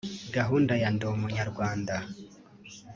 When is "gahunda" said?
0.35-0.73